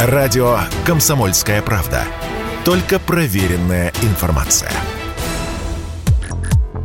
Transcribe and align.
Радио 0.00 0.58
«Комсомольская 0.86 1.60
правда». 1.60 2.04
Только 2.64 3.00
проверенная 3.00 3.92
информация. 4.04 4.70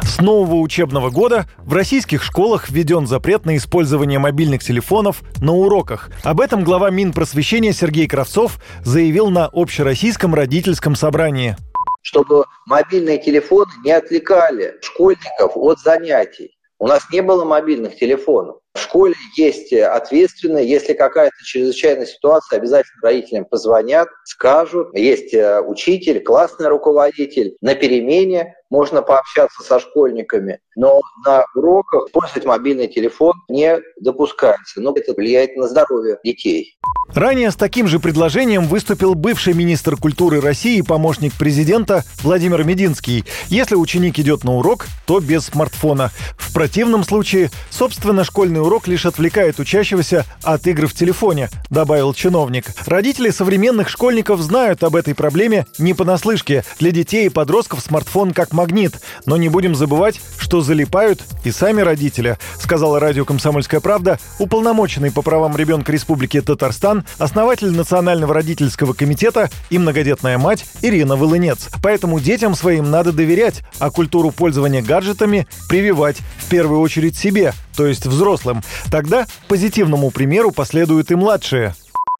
С 0.00 0.22
нового 0.22 0.54
учебного 0.54 1.10
года 1.10 1.44
в 1.58 1.74
российских 1.74 2.22
школах 2.22 2.70
введен 2.70 3.06
запрет 3.06 3.44
на 3.44 3.58
использование 3.58 4.18
мобильных 4.18 4.64
телефонов 4.64 5.22
на 5.42 5.52
уроках. 5.52 6.08
Об 6.22 6.40
этом 6.40 6.64
глава 6.64 6.88
Минпросвещения 6.88 7.74
Сергей 7.74 8.08
Кравцов 8.08 8.58
заявил 8.84 9.28
на 9.28 9.50
общероссийском 9.52 10.34
родительском 10.34 10.94
собрании 10.94 11.58
чтобы 12.06 12.44
мобильные 12.66 13.16
телефоны 13.16 13.72
не 13.82 13.90
отвлекали 13.90 14.74
школьников 14.82 15.56
от 15.56 15.80
занятий. 15.80 16.54
У 16.78 16.86
нас 16.86 17.02
не 17.10 17.22
было 17.22 17.46
мобильных 17.46 17.96
телефонов. 17.96 18.56
Школе 18.94 19.14
есть 19.36 19.72
ответственные, 19.72 20.68
если 20.68 20.92
какая-то 20.92 21.34
чрезвычайная 21.44 22.06
ситуация, 22.06 22.58
обязательно 22.58 23.02
родителям 23.02 23.44
позвонят, 23.44 24.06
скажут. 24.22 24.96
Есть 24.96 25.34
э, 25.34 25.60
учитель, 25.62 26.22
классный 26.22 26.68
руководитель. 26.68 27.56
На 27.60 27.74
перемене 27.74 28.54
можно 28.74 29.02
пообщаться 29.02 29.62
со 29.62 29.78
школьниками, 29.78 30.58
но 30.74 31.00
на 31.24 31.44
уроках 31.54 32.08
использовать 32.08 32.44
мобильный 32.44 32.88
телефон 32.88 33.34
не 33.48 33.78
допускается. 34.00 34.80
Но 34.80 34.92
это 34.96 35.14
влияет 35.14 35.54
на 35.54 35.68
здоровье 35.68 36.18
детей. 36.24 36.76
Ранее 37.14 37.52
с 37.52 37.54
таким 37.54 37.86
же 37.86 38.00
предложением 38.00 38.66
выступил 38.66 39.14
бывший 39.14 39.54
министр 39.54 39.96
культуры 39.96 40.40
России 40.40 40.78
и 40.78 40.82
помощник 40.82 41.34
президента 41.34 42.02
Владимир 42.24 42.64
Мединский. 42.64 43.24
Если 43.46 43.76
ученик 43.76 44.18
идет 44.18 44.42
на 44.42 44.56
урок, 44.56 44.86
то 45.06 45.20
без 45.20 45.44
смартфона. 45.44 46.10
В 46.36 46.52
противном 46.52 47.04
случае, 47.04 47.50
собственно, 47.70 48.24
школьный 48.24 48.60
урок 48.60 48.88
лишь 48.88 49.06
отвлекает 49.06 49.60
учащегося 49.60 50.24
от 50.42 50.66
игр 50.66 50.88
в 50.88 50.94
телефоне, 50.94 51.50
добавил 51.70 52.12
чиновник. 52.14 52.66
Родители 52.86 53.30
современных 53.30 53.88
школьников 53.88 54.40
знают 54.40 54.82
об 54.82 54.96
этой 54.96 55.14
проблеме 55.14 55.66
не 55.78 55.94
понаслышке. 55.94 56.64
Для 56.80 56.90
детей 56.90 57.26
и 57.26 57.30
подростков 57.30 57.80
смартфон 57.80 58.32
как 58.32 58.52
магнит. 58.64 58.94
Но 59.26 59.36
не 59.36 59.50
будем 59.50 59.74
забывать, 59.74 60.20
что 60.38 60.62
залипают 60.62 61.20
и 61.44 61.50
сами 61.50 61.82
родители, 61.82 62.38
сказала 62.58 62.98
радио 62.98 63.26
«Комсомольская 63.26 63.80
правда» 63.80 64.18
уполномоченный 64.38 65.12
по 65.12 65.20
правам 65.20 65.54
ребенка 65.56 65.92
Республики 65.92 66.40
Татарстан 66.40 67.04
основатель 67.18 67.70
Национального 67.70 68.32
родительского 68.32 68.94
комитета 68.94 69.50
и 69.68 69.78
многодетная 69.78 70.38
мать 70.38 70.64
Ирина 70.80 71.16
Волынец. 71.16 71.68
Поэтому 71.82 72.20
детям 72.20 72.54
своим 72.54 72.90
надо 72.90 73.12
доверять, 73.12 73.62
а 73.80 73.90
культуру 73.90 74.30
пользования 74.30 74.82
гаджетами 74.82 75.46
прививать 75.68 76.16
в 76.38 76.48
первую 76.48 76.80
очередь 76.80 77.16
себе, 77.16 77.52
то 77.76 77.86
есть 77.86 78.06
взрослым. 78.06 78.62
Тогда 78.90 79.26
позитивному 79.48 80.10
примеру 80.10 80.52
последуют 80.52 81.10
и 81.10 81.16
младшие. 81.16 81.74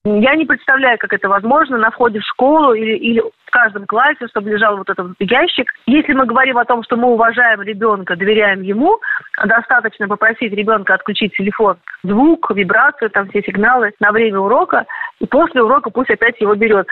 Я 0.05 0.36
не 0.36 0.45
представляю, 0.45 0.98
как 0.98 1.14
это 1.14 1.31
возможно 1.31 1.79
на 1.79 1.91
входе 1.91 2.19
в 2.19 2.25
школу 2.25 2.75
или, 2.75 2.95
или 2.98 3.23
каждом 3.55 3.86
классе, 3.86 4.27
чтобы 4.30 4.50
лежал 4.50 4.77
вот 4.77 4.91
этот 4.91 5.12
ящик. 5.20 5.70
Если 5.86 6.12
мы 6.12 6.27
говорим 6.27 6.58
о 6.58 6.64
том, 6.64 6.83
что 6.83 6.97
мы 6.97 7.08
уважаем 7.12 7.62
ребенка, 7.62 8.16
доверяем 8.16 8.62
ему, 8.62 8.98
достаточно 9.46 10.08
попросить 10.08 10.52
ребенка 10.52 10.94
отключить 10.94 11.36
телефон, 11.36 11.77
звук, 12.02 12.50
вибрацию, 12.50 13.11
там 13.11 13.28
все 13.28 13.42
сигналы 13.42 13.92
на 14.00 14.11
время 14.11 14.41
урока, 14.41 14.86
и 15.20 15.27
после 15.27 15.62
урока 15.62 15.91
пусть 15.91 16.11
опять 16.11 16.41
его 16.41 16.56
берет. 16.56 16.88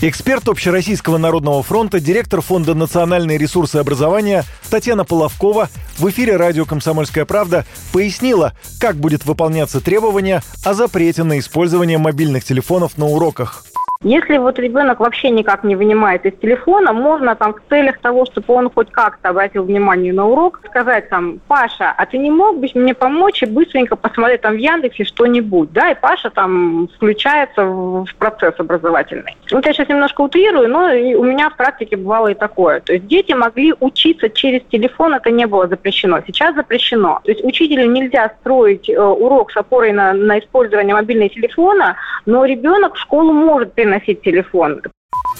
Эксперт 0.00 0.48
Общероссийского 0.48 1.18
народного 1.18 1.62
фронта, 1.62 2.00
директор 2.00 2.40
Фонда 2.40 2.74
национальные 2.74 3.36
ресурсы 3.36 3.76
образования 3.76 4.44
Татьяна 4.70 5.04
Половкова 5.04 5.68
в 5.98 6.08
эфире 6.08 6.36
радио 6.36 6.64
«Комсомольская 6.64 7.26
правда» 7.26 7.64
пояснила, 7.92 8.52
как 8.80 8.96
будет 8.96 9.26
выполняться 9.26 9.84
требования 9.84 10.40
о 10.64 10.72
запрете 10.72 11.22
на 11.24 11.38
использование 11.38 11.98
мобильных 11.98 12.44
телефонов 12.44 12.96
на 12.96 13.04
уроках. 13.06 13.64
Если 14.04 14.38
вот 14.38 14.60
ребенок 14.60 15.00
вообще 15.00 15.28
никак 15.30 15.64
не 15.64 15.74
вынимает 15.74 16.24
из 16.24 16.34
телефона, 16.34 16.92
можно 16.92 17.34
там 17.34 17.54
в 17.54 17.60
целях 17.68 17.98
того, 17.98 18.26
чтобы 18.26 18.54
он 18.54 18.70
хоть 18.70 18.92
как-то 18.92 19.30
обратил 19.30 19.64
внимание 19.64 20.12
на 20.12 20.24
урок, 20.24 20.60
сказать 20.66 21.08
там, 21.08 21.40
Паша, 21.48 21.92
а 21.96 22.06
ты 22.06 22.16
не 22.16 22.30
мог 22.30 22.60
бы 22.60 22.68
мне 22.74 22.94
помочь 22.94 23.42
и 23.42 23.46
быстренько 23.46 23.96
посмотреть 23.96 24.42
там 24.42 24.54
в 24.54 24.58
Яндексе 24.58 25.02
что-нибудь, 25.02 25.72
да, 25.72 25.90
и 25.90 25.96
Паша 26.00 26.30
там 26.30 26.88
включается 26.94 27.64
в 27.64 28.06
процесс 28.20 28.54
образовательный. 28.58 29.36
Вот 29.50 29.66
я 29.66 29.72
сейчас 29.72 29.88
немножко 29.88 30.20
утрирую, 30.20 30.68
но 30.68 30.84
у 31.18 31.24
меня 31.24 31.50
в 31.50 31.56
практике 31.56 31.96
бывало 31.96 32.28
и 32.28 32.34
такое. 32.34 32.78
То 32.78 32.92
есть 32.92 33.08
дети 33.08 33.32
могли 33.32 33.74
учиться 33.80 34.30
через 34.30 34.62
телефон, 34.70 35.14
это 35.14 35.32
не 35.32 35.46
было 35.48 35.66
запрещено. 35.66 36.20
Сейчас 36.24 36.54
запрещено. 36.54 37.18
То 37.24 37.32
есть 37.32 37.44
учителю 37.44 37.90
нельзя 37.90 38.30
строить 38.40 38.88
э, 38.88 38.96
урок 38.96 39.50
с 39.50 39.56
опорой 39.56 39.90
на, 39.90 40.12
на 40.12 40.38
использование 40.38 40.94
мобильного 40.94 41.30
телефона, 41.30 41.96
но 42.26 42.44
ребенок 42.44 42.94
в 42.94 42.98
школу 42.98 43.32
может 43.32 43.74
переносить 43.88 44.22
телефон. 44.22 44.82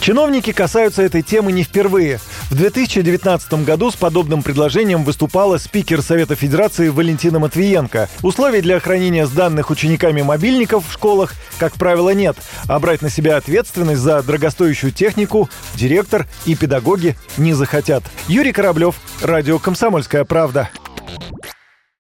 Чиновники 0.01 0.53
касаются 0.53 1.03
этой 1.03 1.23
темы 1.23 1.53
не 1.53 1.65
впервые. 1.65 2.19
В 2.51 2.57
2019 2.57 3.65
году 3.65 3.91
с 3.91 3.97
подобным 3.97 4.43
предложением 4.43 5.03
выступала 5.03 5.59
спикер 5.59 6.01
Совета 6.03 6.35
Федерации 6.37 6.89
Валентина 6.89 7.41
Матвиенко. 7.41 8.09
Условий 8.23 8.63
для 8.63 8.79
хранения 8.81 9.27
сданных 9.27 9.71
учениками 9.71 10.23
мобильников 10.23 10.89
в 10.89 10.93
школах, 10.93 11.35
как 11.59 11.75
правило, 11.75 12.11
нет. 12.11 12.37
А 12.69 12.79
брать 12.79 13.03
на 13.03 13.11
себя 13.11 13.37
ответственность 13.37 14.01
за 14.01 14.23
дорогостоящую 14.23 14.93
технику 14.93 15.51
директор 15.75 16.27
и 16.47 16.55
педагоги 16.55 17.17
не 17.37 17.53
захотят. 17.53 18.05
Юрий 18.29 18.53
Кораблев, 18.53 18.95
Радио 19.21 19.59
«Комсомольская 19.59 20.25
правда». 20.25 20.71